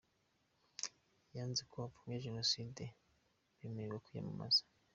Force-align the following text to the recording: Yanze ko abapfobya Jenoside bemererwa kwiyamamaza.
Yanze 1.35 1.61
ko 1.69 1.73
abapfobya 1.77 2.23
Jenoside 2.25 2.83
bemererwa 3.57 4.03
kwiyamamaza. 4.05 4.63